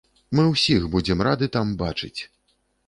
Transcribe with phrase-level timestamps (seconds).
[0.39, 2.17] Мы ўсіх будзем рады там бачыць!